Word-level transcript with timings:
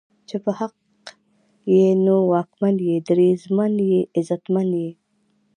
چې 0.27 0.35
په 0.43 0.51
حق 0.59 0.75
ئې 1.69 1.83
نو 2.05 2.15
ځواکمن 2.27 2.75
یې، 2.87 2.95
دریځمن 3.07 3.73
یې، 3.89 3.99
عزتمن 4.17 4.69
یې 4.81 4.89